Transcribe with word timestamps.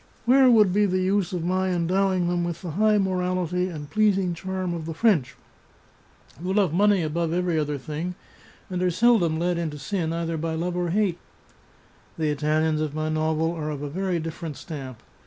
Where 0.25 0.49
would 0.49 0.73
be 0.73 0.87
the 0.87 0.97
use 1.03 1.31
of 1.31 1.43
my 1.45 1.69
endowing 1.69 2.27
them 2.27 2.43
with 2.43 2.63
the 2.63 2.71
high 2.71 2.97
morality 2.97 3.67
and 3.67 3.87
pleasing 3.87 4.33
charm 4.33 4.73
of 4.73 4.87
the 4.87 4.95
French, 4.95 5.35
who 6.41 6.51
love 6.51 6.73
money 6.73 7.03
above 7.03 7.31
every 7.31 7.59
other 7.59 7.77
thing, 7.77 8.15
and 8.67 8.81
are 8.81 8.89
seldom 8.89 9.37
led 9.37 9.59
into 9.59 9.77
sin 9.77 10.11
either 10.11 10.37
by 10.37 10.55
viii 10.55 10.65
The 10.65 10.65
Chartreuse 10.65 10.65
of 10.67 10.73
Parma 10.73 10.77
love 10.77 10.77
or 10.77 10.89
hate? 10.99 11.19
The 12.17 12.29
Italians 12.31 12.81
of 12.81 12.95
my 12.95 13.09
novel 13.09 13.51
are 13.51 13.69
of 13.69 13.83
a 13.83 13.89
very 13.89 14.17
dif 14.19 14.41
ferent 14.41 14.55
stamp. 14.55 15.03